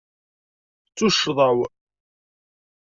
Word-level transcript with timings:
D 0.87 0.93
tuccḍa-w. 0.97 1.59